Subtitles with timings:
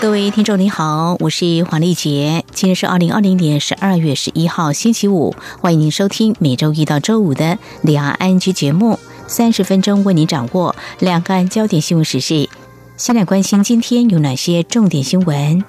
[0.00, 12.48] 各位听众您好，我是黄丽杰，今天是二零二零年十二月十一号星期五，欢迎您收听每周一到周五的两岸 ING 节目，三十分钟为您掌握两岸焦点新闻时事。
[12.96, 15.64] 先来关心今天有哪些重点新闻？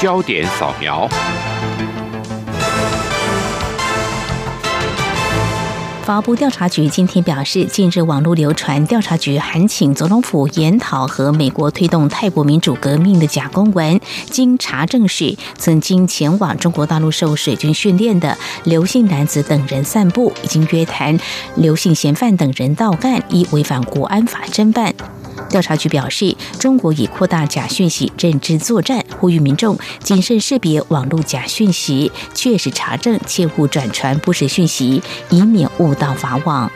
[0.00, 1.08] 焦点扫描。
[6.04, 21.18] 法务部调查局今天表示，近日网络流传调查局函请总统府研讨和美国推动泰国民主革命的假公文，经查证是曾经前往中国大陆受水军训练的刘姓男子等人散步，已经约谈
[21.56, 24.94] 刘姓嫌犯等人到案，依违反国安法侦办。
[25.48, 36.70] 调查局表示，中国已扩大假讯息认知作战，呼吁民众谨慎识别网络假讯息，确实查证，切勿转传不实讯息，以免误导法网。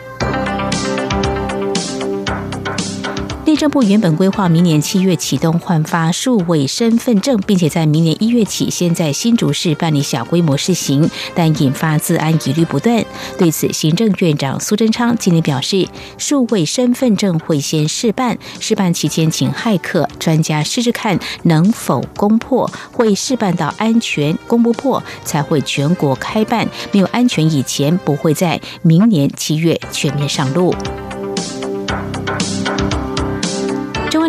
[3.48, 13.02] 内政部原本规划明年七月启动换发数位身份证，并且在明年一月起先在新竹市办理小规模试行，但引发治安疑虑不断。
[13.38, 15.88] 对此，行政院长苏贞昌今天表示，
[16.18, 30.74] 数位身份证会先试办，试办期间请骇客专家试试看能否攻破，会试办到安全攻不破才会全国开办，没有安全以前不会在明年七月全面上路。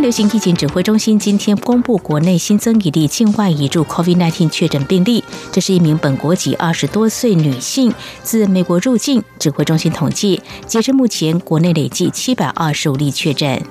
[0.01, 9.21] 流行疫情指挥中心今天公布，国内新增一例境外移入 COVID-19 确诊病例，这是一名本国籍二十多岁女性自美国入境。
[9.37, 13.61] 指挥中心统计，截至目前，国内累计七百二十五例确诊。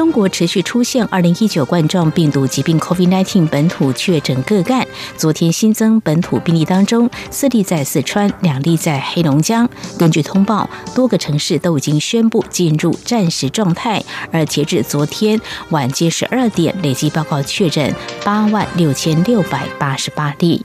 [0.00, 4.88] 中国持续出现二零一九冠状病毒疾病 COVID-19 本土确诊个案。
[5.14, 9.68] 昨天新增本土病例当中，四例在四川，两例在黑龙江。
[9.98, 14.02] 根据通报，多个城市都已经宣布进入战时状态。
[14.32, 17.94] 而截至昨天晚间十二点，累计报告确诊
[18.24, 20.64] 八万六千六百八十八例。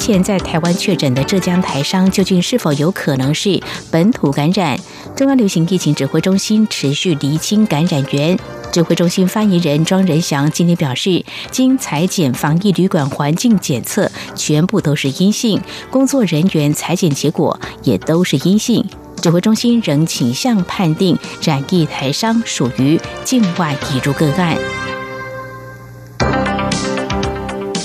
[0.00, 4.80] 前在台湾确诊的浙江台商，究竟是否有可能是本土感染？
[5.14, 8.36] 中央流行疫情指挥中心持续厘清感染源。
[8.72, 15.60] 指挥中心发言人庄仁祥今天表示，经采检防疫旅馆环境检测，全部都是阴性，
[15.90, 18.82] 工作人员采检结果也都是阴性。
[19.20, 24.56] 指挥中心仍倾向判定染疫台商属于境外移入个案。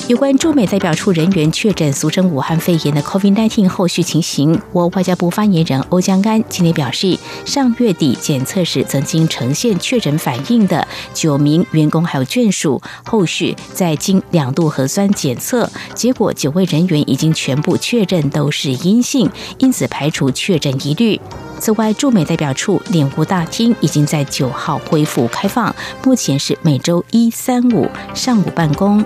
[0.08, 19.28] 有关驻美代表处人员确诊俗称武汉肺炎的 COVID-19 后续情形，我外交部发言人欧江安今天表示，上月底检测时曾经呈现确诊反应的九名员工还有眷属，后续再经两度核酸检测，结果九位人员已经全部确认都是阴性，
[19.58, 21.20] 因此排除确诊疑虑。
[21.60, 29.04] 此外，驻美代表处脸屋大厅已经在九号恢复开放，目前是每周一、三、五上午办公。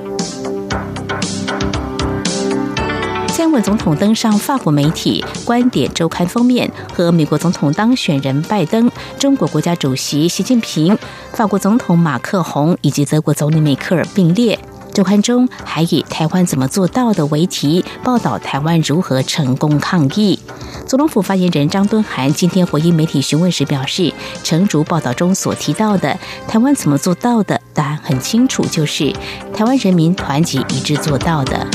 [3.27, 10.97] 蔡英文总统登上法国媒体《观点周刊》封面，和美国总统当选人拜登、中国国家主席习近平、
[11.31, 14.59] 法国总统马克宏以及德国总理梅克尔并列。
[14.93, 20.39] 周刊中还以“台湾怎么做到的”为题，报道台湾如何成功抗疫。
[20.85, 24.11] 总统府发言人张敦涵今天回应媒体询问时表示，
[24.43, 26.17] 陈竹报道中所提到的，
[26.47, 27.59] 台湾怎么做到的？
[27.73, 29.13] 答案很清楚，就是
[29.53, 31.65] 台湾人民团结一致做到的。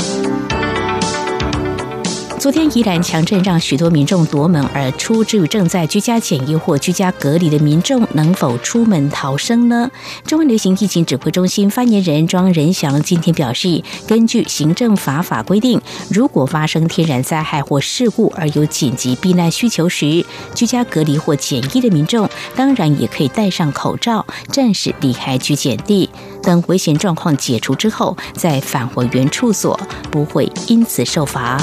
[2.37, 9.89] 昨天宜兰强震让许多民众夺门而出，至于正在居家检疫或居家隔离的民众能否出门逃生呢？
[10.27, 20.23] 中央流行疫情指挥中心发言人庄仁祥今天表示，根据行政法法规定，如果发生天然灾害或事故而有紧急避难需求时，
[20.53, 26.07] 居家隔离或检疫的民众当然也可以戴上口罩，暂时离开居检地，
[26.43, 29.79] 等危险状况解除之后再返回原处所，
[30.11, 31.57] 不会因此受罚。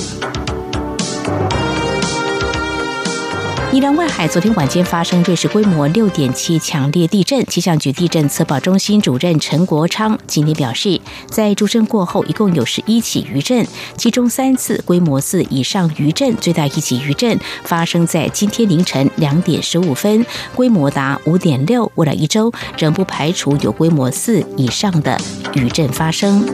[3.73, 13.67] 宜兰外海昨天晚间发生瑞士规模六点七强烈地震，气象局地震测报中心主任陈国昌今天表示，在诸震过后，一共有十一起余震，
[13.97, 21.91] 其中三次规模四以上余震，最大一起余震发生在今天凌晨两点十五分，规模达五点六。
[21.95, 25.19] 未来一周仍不排除有规模四以上的
[25.55, 26.45] 余震发生。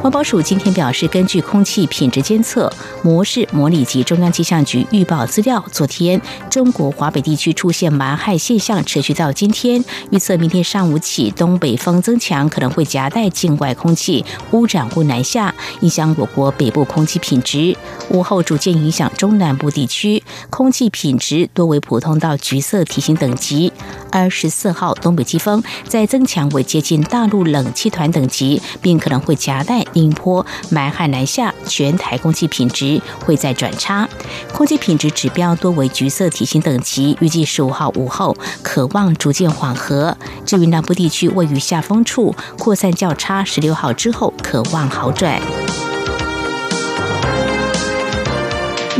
[0.00, 6.18] 环保署今天表示，根据空气品质监测模式模拟及中央气象局预报资料，昨天
[6.48, 9.84] 中国华北地区出现霾害现象，持续到今天。
[10.10, 17.76] 预测明天上午起，东北风增强，可能会夹带境外空气污染物南下，影响我国北部空气品质。
[18.08, 23.70] 午后逐渐影响中南部地区，空气品质多为普通到橘色提醒等级。
[24.10, 29.84] 二十四号东北季风再增强为接近大陆冷气团等级，并可能会夹带。
[29.92, 34.08] 宁波霾害南下，全台空气品质会再转差，
[34.52, 37.16] 空气品质指标多为橘色体型等级。
[37.20, 40.16] 预计十五号午后可望逐渐缓和。
[40.44, 45.40] 至于南部地区位于下风处，扩散较差，十六号之后可望好转。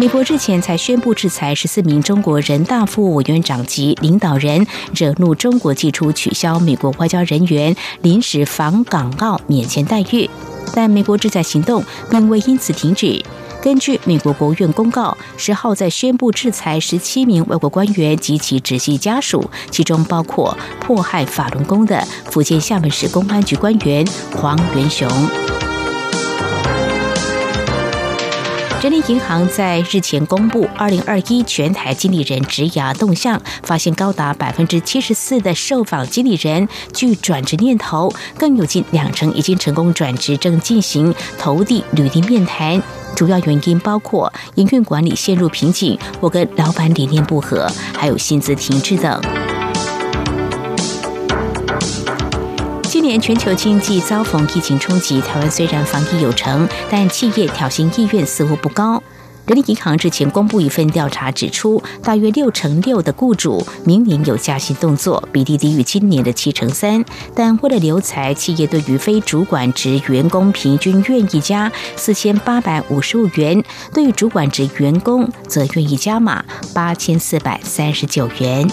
[0.00, 10.30] 美国日前才宣布制裁十四名中国人大副委员长级领导人，惹怒中国，祭出取消美国外交人员临时访港澳免签待遇。
[10.72, 13.22] 但美国制裁行动并未因此停止。
[13.60, 24.02] 根据美国国务院公告，十号在宣布制裁十七名外国官员及其直系家属，其中包括迫害法轮功的福建厦门市公安局官员
[24.34, 25.06] 黄元雄。
[28.80, 42.82] 人力银行在日前公布二零二一全台经理人职涯动向，发现高达百分之七十四的受访经理人具转职念头，更有近两成已经成功转职，正进行投递履历面谈。
[43.14, 49.49] 主要原因包括营运管理陷入瓶颈，或跟老板理念不合，还有薪资停滞等。
[53.10, 59.02] 年全球经济遭逢疫情冲击，台湾虽然防疫有成，但企业调薪意愿似乎不高。
[59.46, 67.04] 人力银行之前公布一份调查指出，大约六成六的雇主明年有加薪动作，比例低于今年的七成三。
[67.34, 73.60] 但为了留才，企业对于非主管职员工平均愿意加四千八百五十五元，
[73.92, 78.70] 对于主管职员工则愿意加码八千四百三十九元。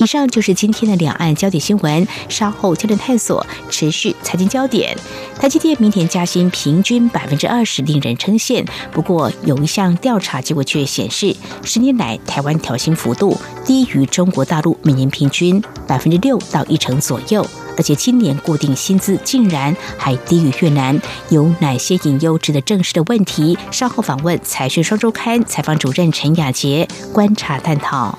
[0.00, 2.08] 以上就是今天的两岸焦点新闻。
[2.30, 4.96] 稍后焦点探索，持续财经焦点。
[5.38, 8.66] 台积电明年加薪平均百分之二十，令人称羡。
[8.92, 13.36] 不过，有一项调查结果却显示，十年来台湾调薪幅度
[13.66, 17.46] 低于中国大陆每年平均百分之六到一成左右。
[17.76, 20.98] 而且今年固定薪资竟然还低于越南，
[21.28, 23.58] 有哪些隐忧值得正视的问题？
[23.70, 28.18] 稍后访问《财讯双周刊》采访主任陈雅洁，观察探讨。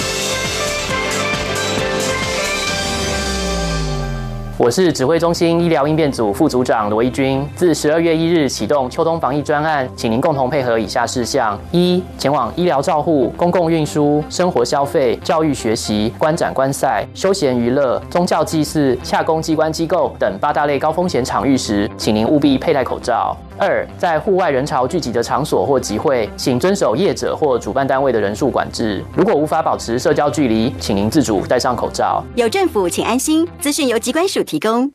[4.63, 7.43] 我是指挥中心医疗应变组副组长罗一军。
[7.55, 23.35] 自十二月一日启动秋冬防疫专案，请您共同配合以下事项：一、前往医疗照护、公共运输、生活消费、教育学习、观展观赛、休闲娱乐、宗教祭祀、洽公机关机构等八大类高风险场域时，请您务必佩戴口罩。
[23.57, 29.03] 二，在户外人潮聚集的场所或集会，请遵守业者或主办单位的人数管制。
[29.15, 32.23] 如果无法保持社交距离，请您自主戴上口罩。
[32.35, 33.47] 有政府，请安心。
[33.59, 34.91] 资讯由机关署提供。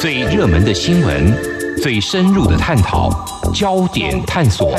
[0.00, 1.36] 最热门的新闻，
[1.82, 3.10] 最深入的探讨，
[3.52, 4.74] 焦点探索。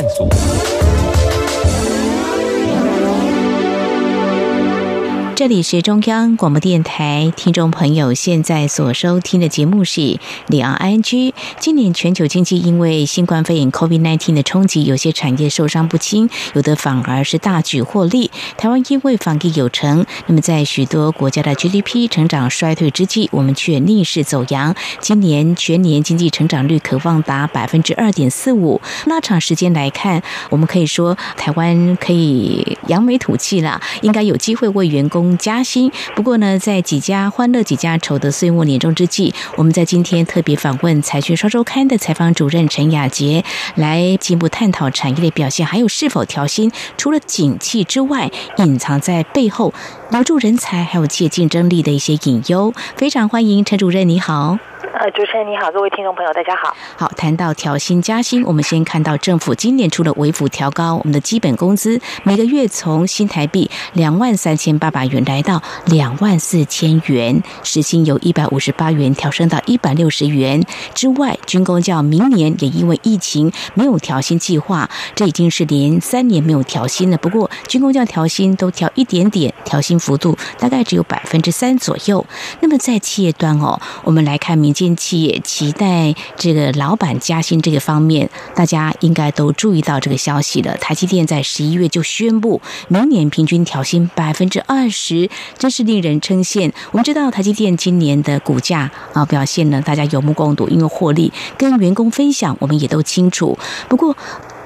[5.42, 11.34] 这里是中央广播电台，听众朋友现在所收听的节目是两岸 ING。
[11.60, 18.30] 今年全球经济因为新冠肺炎 COVID-19 的冲击，有些产业受伤不轻，有的反而是大举获利。
[18.56, 24.76] 台湾因为防疫有成，那么在许多国家的 GDP 成长衰退之际，我们却逆势走扬。
[25.00, 28.80] 今年全年经济成长率可望达百分之二点四五。
[29.08, 30.22] 拉长时间来看，
[30.52, 35.31] 我们可以说台湾可以扬眉吐气了，应该有机会为员工。
[35.38, 35.92] 加薪。
[36.16, 43.44] 不过呢，在几家欢乐几家愁的岁末年终之际，我们在今天特别访问《财讯双周刊》的采访主任陈雅杰，
[43.76, 46.72] 来进一步探讨产业的表现，还有是否调薪。
[46.98, 49.74] 除了景气之外，隐藏在背后
[50.12, 52.74] 留住人才，还有企业竞争力的一些隐忧。
[52.96, 54.71] 非常欢迎陈主任，你好。
[55.02, 56.78] 呃，主持人你好，各位听众朋友，大家好。
[56.96, 70.64] 好，谈到调薪加薪，我们先看到政府今年除了微幅调高我们的基本工资，每个月从新台币两万三千八百元来到两万四千元，时薪由一百五十八元调升到一百六十元。
[70.94, 77.18] 之外，军工教明年也因为疫情没有调薪计划，这已经是连三年没有调薪了。
[77.18, 82.24] 不过，军工教调薪都调一点点，调薪幅度大概只有百分之三左右。
[82.60, 84.91] 那么在企业端哦，我们来看民间。
[84.92, 90.76] 近期也期待这个老板加薪这个方面，大家应该都注意到这个消息了。
[90.78, 96.70] 台积电在十一月就宣布，明年平均调薪百分之二十，真是令人称羡。
[96.92, 103.58] 我们知道台积电今年的股价啊表现呢，大家有目共睹，因为获利跟员工分享，我们也都清楚。
[103.88, 104.18] 不过，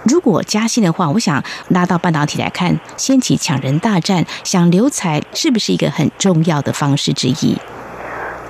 [0.06, 7.56] 如果加薪的话，我想拉到半导体来看，掀起抢人大战，想留才是不是一个很重要的方式之一？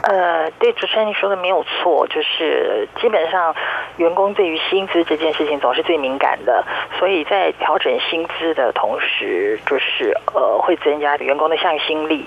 [0.08, 3.56] 呃，对，主持人你说的没有错，就是基本上
[3.98, 6.64] 员工对于薪资这件事情总是最敏感的，
[7.00, 12.26] 所以在调整薪资的同时，就是呃会增加员工的向心力，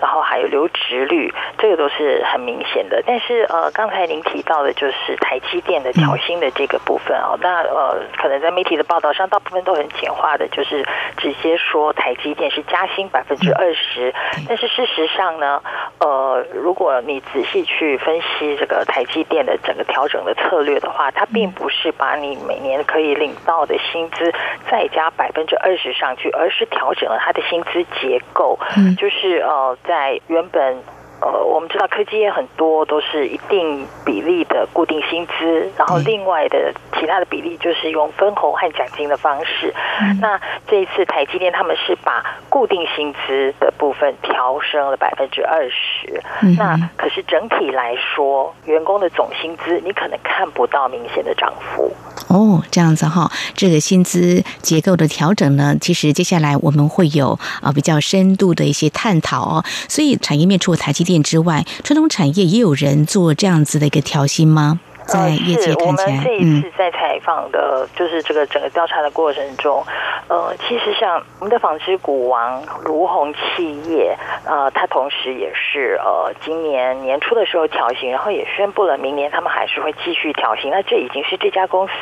[0.00, 3.02] 然后还有留职率，这个都是很明显的。
[3.06, 10.84] 但是呃，刚才您提到的就是台积电的调薪的这个部分哦，那呃可能在媒体的报道上，大部分都很简化的，就是
[11.16, 14.14] 直接说台积电是加薪百分之二十，
[14.48, 15.62] 但是事实上呢，
[15.98, 24.32] 呃，如果你仔细去分析这个台积电的整个调整的策略的话，它并不是把你每年可以领到的薪资
[24.70, 28.58] 再加百分之二十上去，而是调整了它的薪资结构，
[28.96, 30.82] 就是呃，在原本。
[31.20, 39.72] 呃，我们知道科技业很多都是一定比例的固定薪资，然后另外的其他的比例就是用分红和奖金的方式。
[40.00, 46.22] 嗯、那这一次台积电他们是把固定薪资的部分调升了百分之二十，
[46.56, 51.92] 那可是整体来说，员工的总薪资你可能看不到明显的涨幅。
[52.28, 59.64] 哦，这样子哈，这个薪资结构的调整呢，其实接下来我们会有啊比较深度的一些探讨哦。
[59.88, 64.80] 所以产业面除了台积电之外，传统产业也有人做这样子的一个调薪吗？
[65.06, 69.84] 在业界看起来，呃、是我们这一次在采访的，就是这个整个调查的过程中，
[70.28, 80.70] 呃，其实像我们的纺织股王卢鸿企业，呃，它同时也是呃今年年初的时候调薪，然后也宣布了明年他们还是会继续调薪。
[80.70, 81.92] 那这已经是这家公司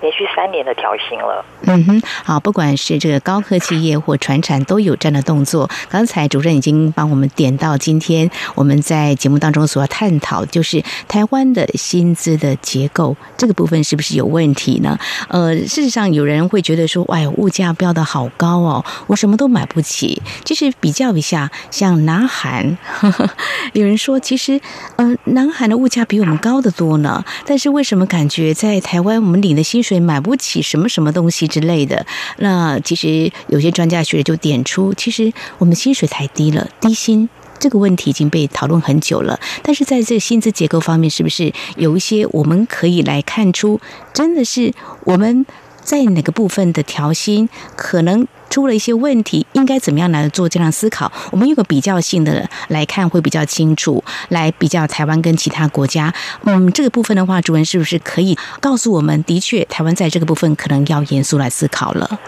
[0.00, 1.44] 连续三年的调薪了。
[1.66, 5.68] 嗯哼，好，不管是这个高科技业或传产都有这样的动作。
[5.90, 12.53] 刚才主任已经帮我们点到今天我们在节目当中所要探讨，就是台湾的薪资的。
[12.56, 14.98] 结构这个部分是不是有问题呢？
[15.28, 20.20] 呃，事实上有人会觉得说，哎，物价飙得好高哦，我什么都买不起。
[20.44, 23.30] 其实比较一下，像南韩，呵呵，
[23.72, 24.60] 有人说，其实
[24.96, 27.24] 呃，南韩的物价比我们高得多呢。
[27.46, 32.04] 但是为什么感觉在台湾我们领的薪水买不起什么什么东西之类的？
[32.38, 37.28] 那其实有些专家学者就点出，其实我们薪水太低了，低薪。
[37.64, 43.80] 这个问题已经被讨论很久了，但是在这个薪资结构方面，是不是有一些我们可以来看出，
[44.12, 44.70] 真的是
[45.04, 45.46] 我们
[45.82, 51.10] 在哪个部分的调薪可能出了一些问题，应该怎么样来做这样思考？
[51.32, 56.12] 我们有个比较性的来看会比较清楚，来比较台湾跟其他国家。
[56.42, 62.20] 嗯，这个部分的话，主任是不是可以告诉我们，的确台湾在这个部分可能要严肃来思考了？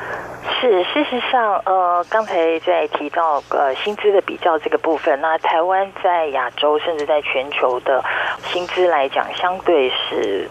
[0.61, 8.03] 是，事实上，呃，刚才在提到呃薪资的比较这个部分，那台湾在亚洲甚至在全球的
[8.45, 10.49] 薪资来讲，相对是。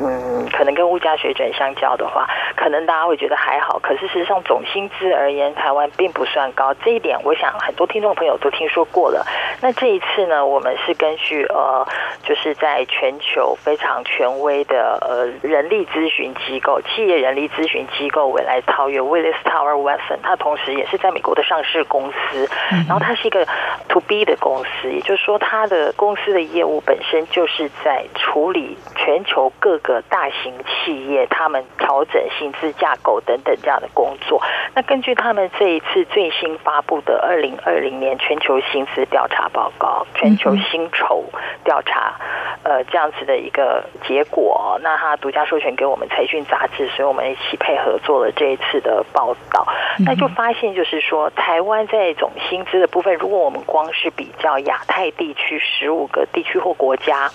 [0.00, 3.78] 嗯，可能跟物价水准相较的话，可能大家会觉得还好。
[3.80, 6.72] 可是事实上，总薪资而言，台湾并不算高。
[6.84, 9.26] 这一点，我想很多听众朋友都听说过了。
[9.60, 11.86] 那这一次呢，我们是根据呃，
[12.22, 22.48] 就是在全球非常权威的呃人力咨询机构、企业人力咨询机构未来超越 Willis Tower Watson，它同时也是在美国的上市公司。
[22.86, 23.44] 然后它是一个
[23.88, 30.02] To B 的公司，也就是说，它的公司的业务本身就是在处理全球各个个。
[30.08, 34.40] 大型企业，他们调整薪资架构等等这样的工作。
[34.74, 41.24] 那根据他们这一次最新发布的二零二零年全球薪资调查报告、全球薪酬
[41.62, 42.14] 调查，
[42.62, 49.66] 呃，这样子的一个结果，那他独家授权给我们财讯杂志，所以我们一起配合做了这一次的报道。
[50.06, 57.30] 那就发现，就是说，台湾在总薪资的部分，如果我们光是比较亚太地区十五个地区或国家。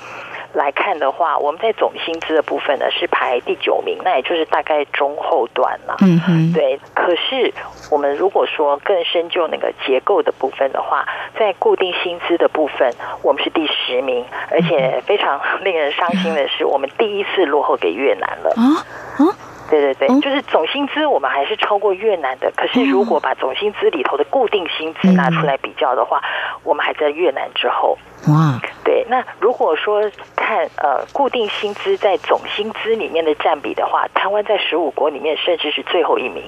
[0.53, 5.97] 来看的话，我们在总薪资的部分呢是排第九名，那也就是大概中后段了。
[6.01, 6.79] 嗯哼，对。
[6.93, 7.51] 可是
[7.91, 11.05] 我们如果说更深究那个结构的部分的话，
[11.37, 12.93] 在固定薪资的部分，
[13.23, 18.53] 我们是第十名，而且非常令人伤心的是，我们第一次落后给越南了。
[18.55, 18.85] 啊
[19.17, 19.33] 啊！
[19.69, 26.21] 对对对，就是总薪资我们还是超过越南的，可是如果把总薪资里头的固定薪资拿出来比较的话，
[26.63, 27.97] 我们还在越南之后。
[28.27, 30.01] 哇，对，那如果说
[30.35, 36.43] 看呃固定薪资在总薪资里面的占比的话，台湾在十五国里面甚至是最后一名。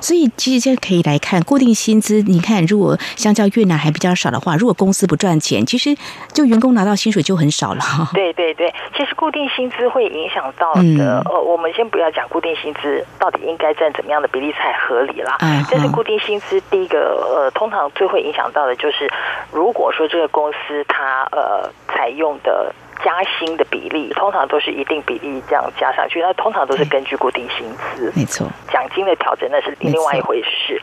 [0.00, 5.96] 所以其实现在可以来看固定薪资，你看如果相较越南还比较少的话，如果公司不赚钱，其实
[6.32, 7.80] 就员工拿到薪水就很少了。
[8.12, 15.38] 对对对，其实固定薪资会影响到的，嗯、呃，我们先不要讲固定薪资到底应该占怎么样的比例才合理啦。
[15.40, 19.10] 嗯，但是固定薪资第一个呃，通常最会影响到的就是，
[19.52, 28.46] 如果说这个公司它呃，采用的加薪的比例，通常都是一定比例这样加上去，那通常都是根据固定薪资，没错。
[28.70, 30.80] 奖金的调整那是另外一回事。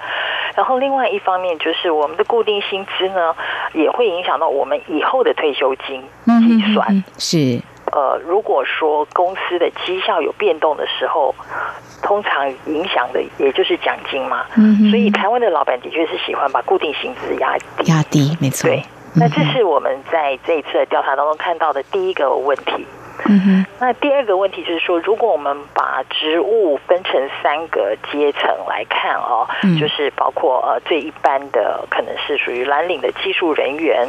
[0.55, 3.33] 然后另外一方面就是我们的固定薪资呢，
[3.73, 6.85] 也会影响到我们以后的退休金计算。
[6.89, 7.61] 嗯、是，
[7.93, 11.33] 呃，如果说公司的绩效有变动的时候，
[12.03, 14.45] 通常影响的也就是奖金嘛。
[14.57, 18.69] 嗯，所以台湾的老板的确是喜欢把固定薪资压低，压低，没错。
[18.69, 18.83] 对。
[19.13, 22.85] 那这是我们在这一次的调查当中看到的第一个问题。
[23.25, 23.65] 嗯哼。
[23.79, 29.47] 那第二个问题就是说，如果我们把职务分成三个阶层来看哦，
[29.79, 34.07] 就是包括呃最一般的可能是属于蓝领的技术人员，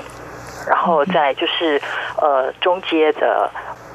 [0.69, 1.81] 然后再就是
[2.21, 3.51] 呃中阶的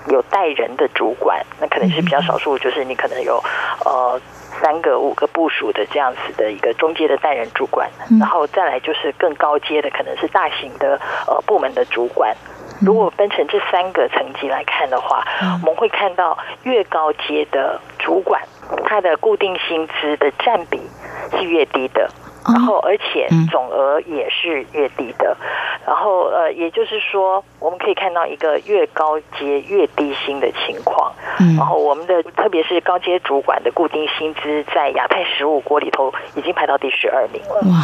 [0.10, 3.42] 有带人的主管，那可能是比较少数，就是你可能有
[3.86, 4.20] 呃。
[4.62, 12.36] 三个、五个部署的这样子的一个中阶的带人主管，然后再来就是更高阶的，可能是大型的呃部门的主管。
[12.80, 15.24] 如果分成这三个层级来看的话，
[15.62, 18.42] 我们会看到越高阶的主管，
[18.86, 20.80] 他的固定薪资的占比
[21.32, 22.10] 是越低的。
[22.48, 25.36] 然后，而且总额也是越低的。
[25.86, 31.12] 然后，呃，也就是说，我们可以看到一个越高阶越低薪的情况。
[31.58, 37.56] 然后，我们的特别是高阶主管的固定薪资，在亚太十五国里头已经排到第十二名了。
[37.70, 37.84] 哇，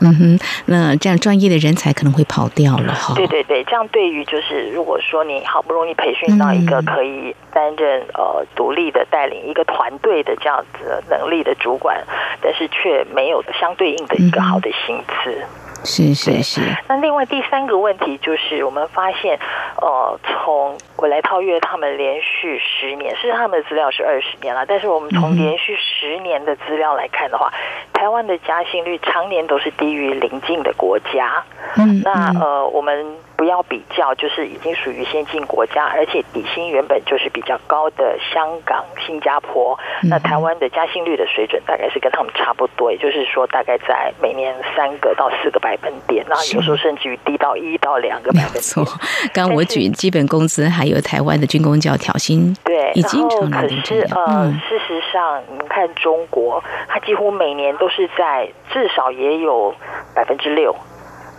[0.00, 3.14] 嗯哼，那这样专业的人才可能会跑掉了哈。
[3.14, 12.02] 对对对，这样对于就是如果说你好不容易培训到一个可以担任呃独立的带领一个团队的这样子能力的主管，
[12.40, 13.77] 但是却没有相。
[13.78, 15.42] 对应的一个好的薪资，
[15.84, 16.60] 是是是。
[16.88, 19.38] 那另外第三个问题就是，我们发现，
[19.80, 27.50] 呃，从我来套越他们连续十年，是他们的资料是二十年了，但是我们从连续十年的资料来看的话，
[27.92, 31.44] 台湾的加薪率常年都是低于邻近的国家。
[31.76, 33.16] 嗯，那呃，我们。
[33.38, 39.78] 不要比较，就是已经属于先进国家，而且底薪原本就是比较高的香港、新加坡。
[40.02, 48.54] 那台湾的加薪率的水准大概是跟他们差不多，也就是说大概在每年三个到四个百分点，那有时候甚至于低到一到两个百分点。
[48.54, 48.84] 没错，
[49.32, 59.72] 刚刚我举基本工资，还有台湾的军工教调薪，对，已经成可是呃，嗯、事实上，你们看中国，它几乎每年都是在至少也有
[60.12, 60.74] 百分之六。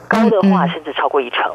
[0.10, 1.50] 高的话甚至超过一成，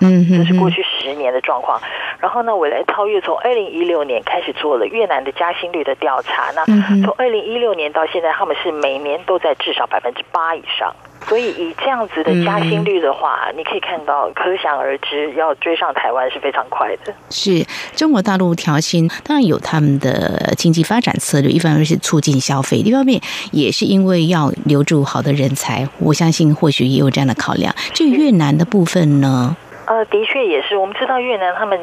[0.00, 1.78] 嗯，这是过去十年的状况。
[2.20, 6.64] 然后呢，未来超越从二零一六年开始做了越南的加薪率的调查，那
[7.04, 10.94] 从二零一六年到现在，他们是每年都在至少百分之八以上。
[11.28, 17.12] 所以以这样子的加薪率的话，嗯、你可以看到，可想而知，要追上台湾是非常快的。
[17.30, 17.64] 是
[17.94, 23.20] 中国大陆调薪，当然有他们的经济发展策略，一方面是促进消费，一方面
[23.52, 25.86] 也是因为要留住好的人才。
[25.98, 27.74] 我相信或许也有这样的考量。
[27.92, 29.56] 至于越南的部分呢？
[29.88, 30.76] 呃，的确也是。
[30.76, 31.80] 我们知道越南他们。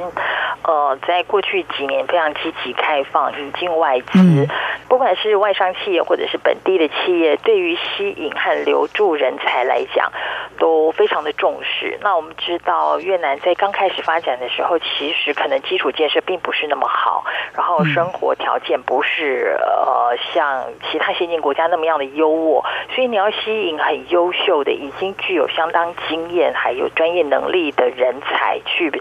[0.67, 4.47] 呃，在过去几年非常积极开放引进外资，嗯、
[4.87, 10.11] 不管是外商企业或者是本地的企业，对于吸引和留住人才来讲，
[10.57, 11.99] 都非常的重视。
[12.01, 28.91] 那我们知道越南在刚开始发展的时候，其实可能基础建设并不是那么好，然后生活条件不是呃像其他先进国家那么样的优渥，所以你要吸引很优秀的、已经具有相当经验还有专业能力的人才去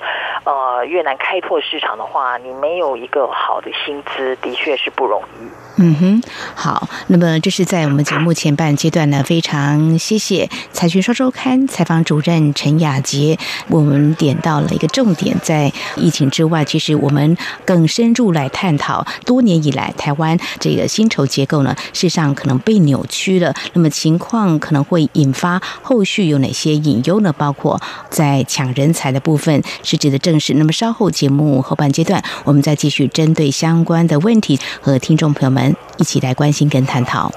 [0.44, 1.60] 呃越南开拓。
[1.60, 5.48] 市场的话，你没有一个好的薪资，的确是不容易。
[5.76, 6.22] 嗯哼，
[6.54, 13.36] 好，那么这是在我们节目前半阶段呢，非常谢谢《财讯双周刊》采访主任陈雅洁，
[13.68, 23.52] 我们点到了一个重点，在疫情之外，其实我们更深入来探讨，多年以来台湾这个薪酬结构呢，事实上可能被扭曲了。
[23.72, 27.32] 那么情况可能会引发后续有哪些隐忧呢？
[27.36, 30.54] 包括在抢人才的部分是值得正视。
[30.54, 31.62] 那么稍后节目。
[31.62, 37.32] 后半阶段，我们再继续针对相关的问题和听众朋友们一起来关心跟探讨。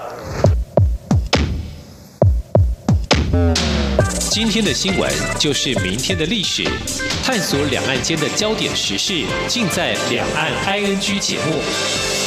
[4.29, 6.63] 今天的新闻就是明天的历史，
[7.23, 12.26] 探索两岸间的焦点时事，尽在《两岸 ING》节目。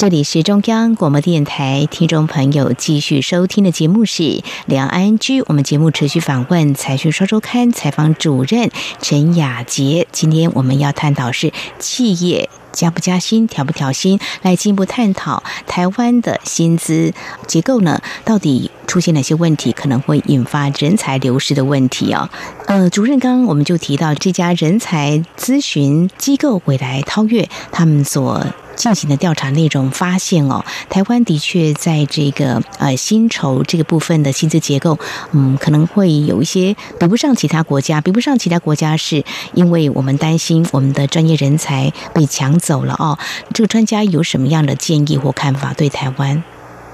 [0.00, 4.22] 这里是中央广播电台，听众朋友继续收听的节目是
[4.64, 5.42] 《两岸 ING》。
[5.46, 8.70] 我们节目持续访问《财讯双周刊》采访主任
[9.02, 10.06] 陈雅洁。
[10.10, 12.48] 今天我们要探讨是企业。
[12.72, 17.12] 加不加薪，调不调薪，来进一步探讨台湾的薪资
[17.46, 18.00] 结构呢？
[18.24, 22.30] 到底出现哪些问题，可能会引发人才流失的问题哦？
[22.68, 28.46] 呃，主任刚刚我们就提到这家人才咨询机构未来超越，他们所
[28.80, 34.98] 进行的调查内容发现哦，台湾的确在这个呃薪酬这个部分的薪资结构，
[35.32, 43.18] 嗯，可能会有一些比不上其他国家，比不上其他国家，是因为我们担心我们的专业人才被抢走了哦。
[43.52, 45.74] 这个专家有什么样的建议或看法？
[45.74, 46.42] 对台湾？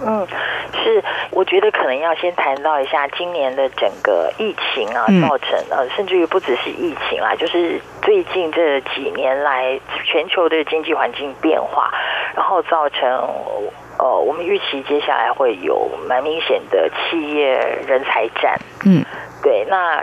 [0.06, 0.26] 嗯，
[0.72, 11.90] 是，我觉得可能要先谈到一下今年的整个疫情啊，造成呃，甚至于不只是疫情啦，就是最近这几年来全球的经济环境变化，
[12.34, 13.08] 然后造成
[13.98, 18.58] 呃，我们预期接下来会有蛮明显的企业人才战。
[18.86, 19.04] 嗯，
[19.42, 20.02] 对，那。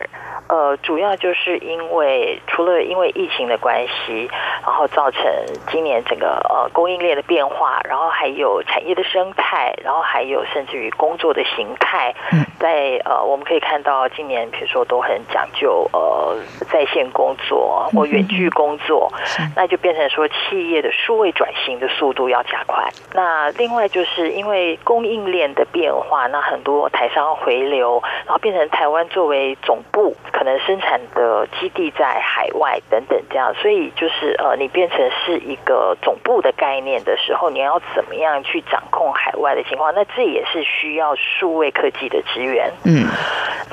[0.50, 4.30] 呃，主要就是因为除了因为疫情的关系，
[4.62, 5.24] 然后造成
[5.72, 12.14] 今年整个呃供应链的变化，然后还有产业的生态，然后还有甚至于工作的形态，
[12.60, 16.38] 在呃我们可以看到今年比如说都很讲究呃
[16.70, 19.12] 在线工作或远距工作，
[19.56, 22.84] 那就变成说企业的数位转型的速度要加快。
[23.14, 30.14] 那另外就是因为供应链的变化，那很多台商回流，然后变成台湾作为总部。
[30.34, 39.94] 可能生产的基地在海外等等这样，所以就是呃，你变成是一个总部的概念的时候，你要怎么样去掌控海外的情况？
[39.96, 42.70] 那这也是需要数位科技的支援。
[42.84, 43.06] 嗯，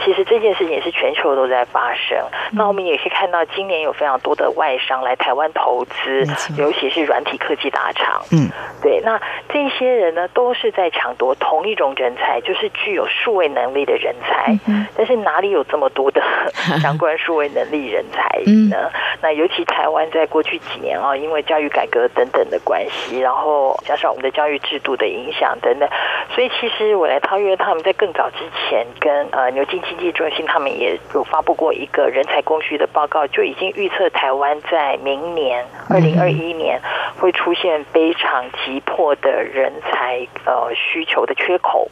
[0.05, 2.17] 其实这件事情也是全球都在发生。
[2.53, 6.25] 那我们也可以看到，今年有非常多的外商来台湾投资，
[6.57, 8.23] 尤其是软体科技大厂。
[8.31, 8.49] 嗯，
[8.83, 14.57] 对，那这些人呢，都是在抢夺同一种人才，就是具有数位能力的人才。
[14.69, 16.21] 嗯，但是哪里有这么多的？
[16.81, 18.23] 相关数位能力人才
[18.71, 18.77] 呢？
[18.77, 18.91] 嗯、
[19.23, 25.89] 那尤其台湾在过去几年啊，因为教育改革等等的关系，然后加上我们的教育制度的影响等等，
[26.35, 36.81] 所以其实我来超越他们在更早之前跟呃牛津经济中心他们也有发布过一个人才供需的报告，就已经预测台湾在明年二零二一年
[37.19, 41.89] 会出现非常急迫的人才呃需求的缺口。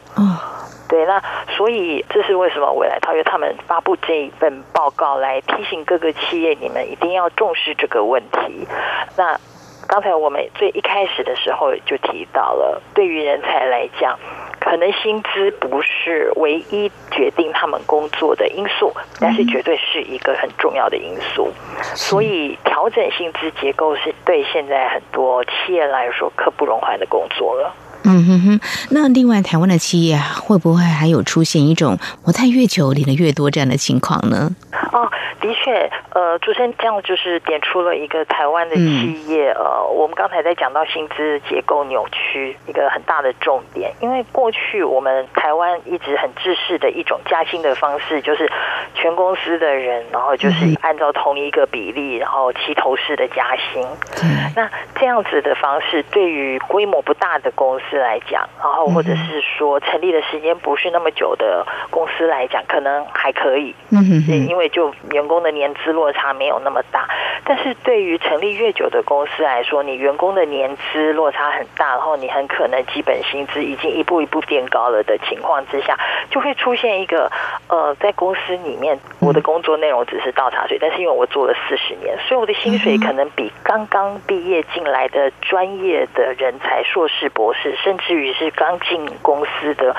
[0.89, 1.21] 对，那
[1.55, 8.67] 所以这是为什么未来超越他们发布这一份报告来提醒各个企业，你们一定要重视这个问题。
[9.15, 9.39] 那
[9.87, 14.17] 刚才我们最一开始的时候就提到了，对于人才来讲，
[14.59, 21.51] 可能薪资不是唯一决定他们工作的因素，但是绝对是一个很重要的因素。
[21.95, 27.73] 所以调整薪资结构是对现在很多企业来说刻不容缓的工作了。
[28.03, 28.59] 嗯哼哼，
[28.91, 34.49] 那另外台湾的企业会不会还有出现一种我待越久领的越多这样的情况呢？
[34.91, 35.07] 哦，
[35.41, 48.49] 的确，呃，主持人这样就是点出了一个台湾的企业，嗯、呃，我们刚才在讲到薪资结构扭曲一个很大的重点，因为过去我们台湾一直很制式的一种加薪的方式，就是
[48.95, 53.85] 全公司的人，然后就是按照同一个比例，然后齐头式的加薪。
[54.23, 57.83] 嗯、那这样子的方式对于规模不大的公司。
[57.97, 67.07] 来讲，然后或者是说成立的时间不是那么久的公司来讲，可能还可以，嗯哼哼，因为就员工的年资落差没有那么大。
[67.45, 75.97] 但是对于成立越久的公司来说，你员工的年资落差很大，然后你很可能基本薪资已经一步一步变高了的情况之下，
[76.29, 77.31] 就会出现一个
[77.67, 87.75] 呃，在公司里面我的工作内容只是倒茶水，但是因为我做了四十年，所以我的薪水可能比刚刚毕业进来的专业的人才、硕士、博士。
[87.83, 89.95] 甚至于是刚进公司的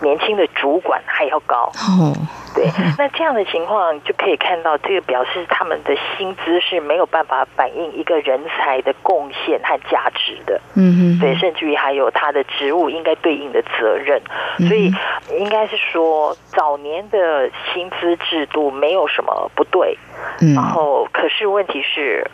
[0.00, 1.70] 年轻的主管还要高。
[1.74, 2.12] 哦，
[2.54, 2.66] 对，
[2.98, 10.60] 那这样的情况就可以看到，这个表示他们的薪资是没有办法反映一个人才的贡献和价值的。
[10.74, 14.20] 嗯嗯，对，甚至于还有他的职务应该对应的责任。
[14.68, 14.92] 所以
[15.38, 19.96] 应该是说，早年的薪资制度没有什么不对。
[20.40, 22.28] 嗯，然后可是问题是。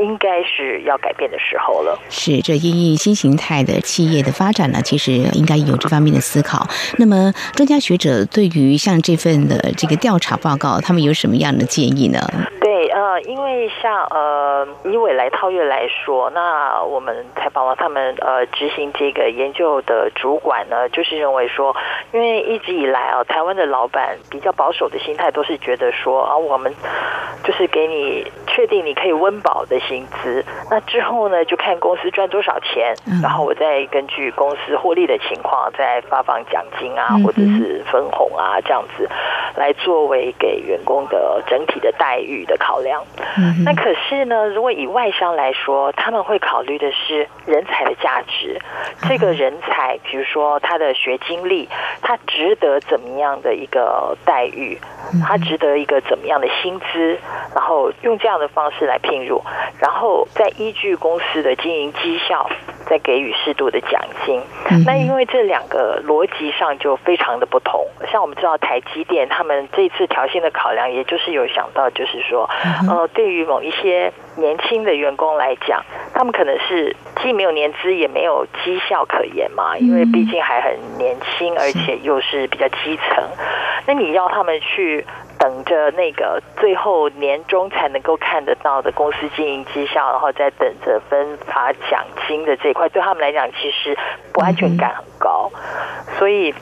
[0.00, 1.98] 应该是要改变的时候了。
[2.08, 6.66] 是，这因应新形态的企业的发展呢，其实应该有这方面的思考。
[6.98, 12.20] 那么，专家学者对于像这份的这个调查报告，他们有什么样的建议呢？
[12.60, 21.74] 对，呃，因为像呃，以伟来套月来说，那我们采访了他们呃执行这个研究的主管呢，就是认为说，
[22.12, 26.74] 因为一直以来啊，台湾的老板比较保守的心态都是觉得说啊，我们
[27.44, 29.76] 就是给你确定你可以温饱的。
[29.86, 39.08] 薪资，那之后呢，就看公司赚多少钱，然后我再根据公司获利的情况，再发放奖金啊，或者是分红啊，这样子
[39.54, 43.00] 来作为给员工的整体的待遇的考量。
[43.64, 48.60] 那可是呢，如果以外商来说，他们会考虑的是人才的价值，
[49.08, 51.68] 这个人才，比如说他的学经历，
[52.02, 54.78] 他值得怎么样的一个待遇，
[55.26, 57.18] 他值得一个怎么样的薪资，
[57.54, 59.42] 然后用这样的方式来聘入。
[59.80, 62.48] 然后再依据公司的经营绩效，
[62.88, 64.40] 再给予适度的奖金。
[64.84, 67.86] 那因为这两个逻辑上就非常的不同。
[68.10, 72.48] 像我们知道台积电，他们这次调薪的考量，也就是有想到，就是说，
[72.88, 83.24] 呃，对于某一些年轻的员工来讲，他们可能是既没有年资，也没有绩效可言嘛，因为毕竟还很年轻，而且又是比较基层。
[83.86, 85.04] 那你要他们去。
[85.38, 93.96] 等着那个最后年终才能够看得到的公司经营绩效，然后再等着分发奖金的这一块，对他们来讲其实
[94.32, 95.50] 不安全感很高，
[96.18, 96.54] 所以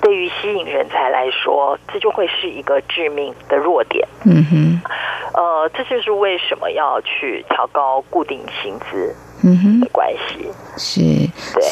[0.00, 4.06] 对于吸引人才来说，这就会是一个致命的弱点。
[4.24, 4.80] 嗯哼，
[5.34, 9.14] 呃，这就是为什么要去调高固定薪资。
[9.46, 11.00] 嗯哼，的关系是，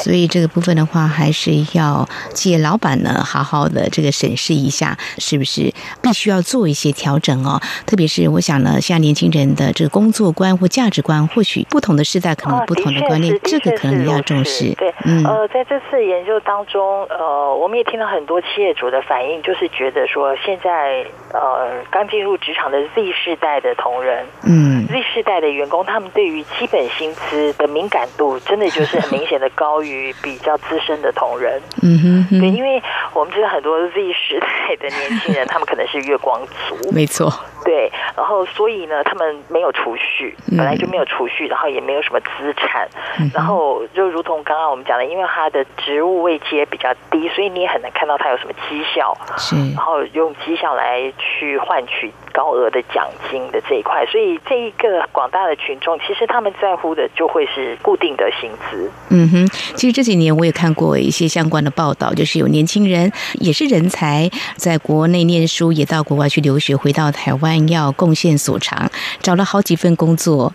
[0.04, 7.58] 所以这个部分的话，还是要借老板呢，好好的这个审视一下，是不是必须要做一些调整哦。
[7.84, 14.72] 特别是我想呢，像年轻人的这个工作观或价值观，或许不同的时代可能有不同的观念，这个可能要重视。
[14.74, 27.52] 对，嗯，呃，在这次研究当中，呃，我们也听到很多企业主的反应，就是觉得说，现在呃刚进入职场的 Z 世代的同仁，嗯，Z 世代的员工，他们对于基本薪资。
[27.62, 32.82] 的敏感度真的就是很明显的高于比较资深的同仁，嗯哼，对，因为
[33.14, 37.32] 我们知道很多 Z 时代的年轻人，他们可能是月光族，没错，
[37.64, 42.88] 对，然后所以呢，他们没有储蓄，本来就没有储蓄，然后也没有什么资产，
[43.32, 58.90] 然后就如同刚刚我们讲的，因为他的职务位阶比较低，所以你也很难看到他有什么绩效，是，然后用绩效来去换取高额的奖金的这一块，所以这一个广大的群众，其实他们在乎的就会是固定的薪资。
[59.10, 68.90] 嗯哼，其实这几年我也看过一些相关的报道，就是有年轻人也是人才，在国内念书，也到国外去留学，回到台湾要贡献所长，
[69.20, 70.52] 找了好几份工作。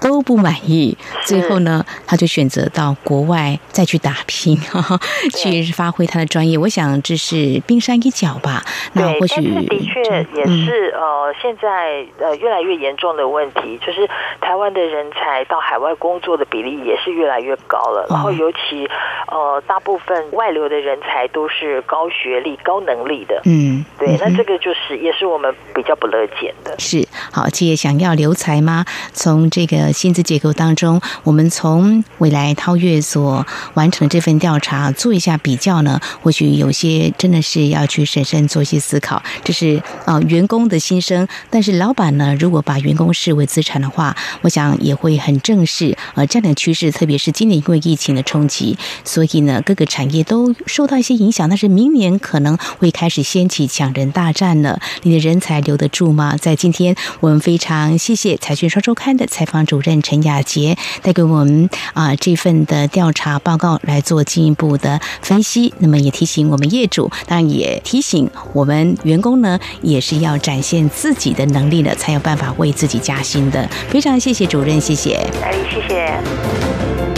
[0.00, 4.98] 都不满意，最后呢，他就选择到国外再去打拼， 呵呵
[5.34, 6.56] 去发挥他的专业。
[6.56, 8.64] 我想这是冰山一角吧。
[8.92, 14.08] 那或许的确也是、嗯、呃，现在呃越来越严重的问题，就是
[14.40, 18.06] 台湾的人才到海外工作的比例也是越来越高了。
[18.08, 18.88] 然后尤其
[19.26, 23.42] 呃，大部分外流的人才都是高学历、高能力的。
[23.44, 26.74] 嗯，对，那这个就是也是我们比较不乐见的。
[26.78, 28.84] 是好，企业想要留才吗？
[29.12, 29.87] 从这个。
[29.92, 39.22] 薪资结构当中，我们从未来套越所完成的这份调查做一下比较呢，或许有些真的是要去审慎做一些思考。
[39.44, 41.26] 这是啊，员工的心声。
[41.50, 46.90] 但是老板呢，如果把员工视为资产的话，我想也会很正视呃这样的趋势。
[46.90, 51.48] 特别是今年因为疫情的冲击，所以呢各个产业都受到一些影响。
[51.48, 54.80] 但是明年可能会开始掀起抢人大战了。
[55.02, 56.36] 你的人才留得住吗？
[56.36, 65.72] 在今天，我们非常谢谢财讯双周刊的采访主主任陈雅杰带给我们啊这份的调查报告来做进一步的分析。
[65.78, 73.68] 那么也提醒我们业主，当然也提醒我们员工呢，也是要展现自己的能力了，才有办法为自己加薪的。
[73.88, 75.14] 非常谢谢主任，谢谢。
[75.44, 77.17] 哎，谢谢。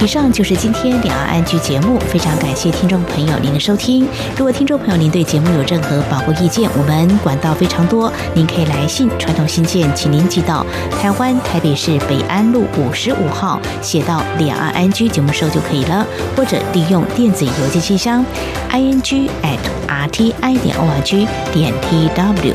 [0.00, 4.06] 以上就是今天两岸安居节目，非常感谢听众朋友您的收听。
[4.36, 10.64] 如果听众朋友您对节目有任何宝贵意见，我们管道非常多，您可以来信传统信件，请您寄到
[11.00, 18.22] 台湾台北市北安路五十五号，写到两岸安居节目收就可以了，或者利用电子邮件信箱
[18.68, 22.54] i n g at r t i 点 o r g 点 t w。